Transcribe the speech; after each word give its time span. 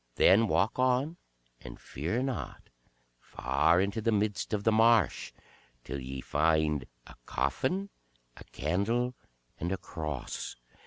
Then 0.15 0.47
walk 0.47 0.79
on 0.79 1.17
and 1.59 1.79
fear 1.79 2.23
not, 2.23 2.71
far 3.19 3.79
into 3.79 4.01
the 4.01 4.11
midst 4.11 4.51
of 4.51 4.63
the 4.63 4.71
marsh, 4.71 5.31
till 5.83 5.99
ye 5.99 6.21
find 6.21 6.85
a 7.05 7.13
coffin, 7.27 7.91
a 8.35 8.43
candle, 8.45 9.13
and 9.59 9.71
a 9.71 9.77
cross. 9.77 10.55